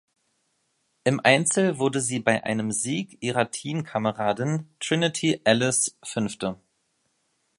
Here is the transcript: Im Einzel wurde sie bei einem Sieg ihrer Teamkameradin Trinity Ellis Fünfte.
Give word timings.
Im 1.03 1.19
Einzel 1.23 1.77
wurde 1.77 2.01
sie 2.01 2.17
bei 2.17 2.43
einem 2.43 2.71
Sieg 2.71 3.19
ihrer 3.21 3.51
Teamkameradin 3.51 4.67
Trinity 4.79 5.41
Ellis 5.43 5.95
Fünfte. 6.01 6.57